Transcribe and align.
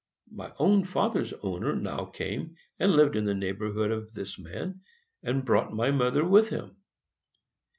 My 0.31 0.51
own 0.57 0.85
father's 0.85 1.31
owner 1.43 1.75
now 1.75 2.05
came 2.05 2.55
and 2.79 2.93
lived 2.95 3.15
in 3.15 3.25
the 3.25 3.35
neighborhood 3.35 3.91
of 3.91 4.15
this 4.15 4.39
man, 4.39 4.81
and 5.21 5.45
brought 5.45 5.73
my 5.75 5.91
mother 5.91 6.25
with 6.27 6.49
him. 6.49 6.77